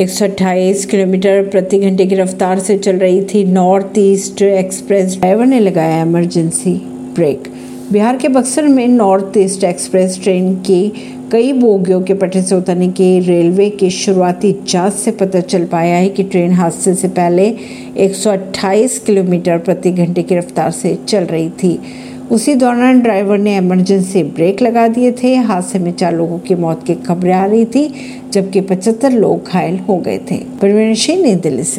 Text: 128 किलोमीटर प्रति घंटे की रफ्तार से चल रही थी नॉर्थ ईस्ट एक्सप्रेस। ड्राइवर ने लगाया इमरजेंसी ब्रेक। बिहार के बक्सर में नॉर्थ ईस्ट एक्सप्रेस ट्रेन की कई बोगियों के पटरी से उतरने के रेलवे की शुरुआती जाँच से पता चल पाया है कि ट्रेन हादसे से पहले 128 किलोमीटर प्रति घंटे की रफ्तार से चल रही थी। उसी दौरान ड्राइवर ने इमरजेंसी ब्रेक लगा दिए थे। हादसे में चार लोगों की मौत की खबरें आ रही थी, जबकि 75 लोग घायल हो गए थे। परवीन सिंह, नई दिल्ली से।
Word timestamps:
128 0.00 0.84
किलोमीटर 0.84 1.48
प्रति 1.48 1.78
घंटे 1.78 2.06
की 2.06 2.14
रफ्तार 2.14 2.58
से 2.58 2.78
चल 2.78 2.96
रही 2.96 3.24
थी 3.24 3.44
नॉर्थ 3.44 3.98
ईस्ट 3.98 4.42
एक्सप्रेस। 4.42 5.16
ड्राइवर 5.18 5.46
ने 5.46 5.60
लगाया 5.60 6.02
इमरजेंसी 6.02 6.72
ब्रेक। 7.14 7.42
बिहार 7.92 8.16
के 8.16 8.28
बक्सर 8.28 8.68
में 8.68 8.88
नॉर्थ 8.88 9.36
ईस्ट 9.36 9.64
एक्सप्रेस 9.64 10.20
ट्रेन 10.22 10.54
की 10.54 10.92
कई 11.32 11.52
बोगियों 11.52 12.02
के 12.02 12.14
पटरी 12.14 12.42
से 12.42 12.54
उतरने 12.54 12.88
के 12.88 13.18
रेलवे 13.18 13.70
की 13.70 13.90
शुरुआती 13.90 14.56
जाँच 14.68 14.92
से 14.92 15.10
पता 15.10 15.40
चल 15.40 15.64
पाया 15.64 15.96
है 15.96 16.08
कि 16.08 16.22
ट्रेन 16.22 16.52
हादसे 16.52 16.94
से 16.94 17.08
पहले 17.08 17.50
128 17.96 18.98
किलोमीटर 18.98 19.58
प्रति 19.58 19.90
घंटे 19.90 20.22
की 20.22 20.36
रफ्तार 20.36 20.70
से 20.70 20.98
चल 21.08 21.24
रही 21.24 21.48
थी। 21.50 21.78
उसी 22.30 22.54
दौरान 22.54 23.00
ड्राइवर 23.00 23.38
ने 23.38 23.56
इमरजेंसी 23.56 24.22
ब्रेक 24.22 24.62
लगा 24.62 24.88
दिए 24.88 25.12
थे। 25.12 25.36
हादसे 25.36 25.78
में 25.78 25.92
चार 25.92 26.14
लोगों 26.14 26.38
की 26.38 26.54
मौत 26.54 26.86
की 26.86 26.94
खबरें 26.94 27.32
आ 27.32 27.46
रही 27.46 27.64
थी, 27.64 27.94
जबकि 28.32 28.60
75 28.60 29.10
लोग 29.10 29.48
घायल 29.48 29.78
हो 29.78 29.96
गए 29.96 30.18
थे। 30.30 30.36
परवीन 30.36 30.94
सिंह, 30.94 31.22
नई 31.22 31.34
दिल्ली 31.34 31.64
से। 31.64 31.72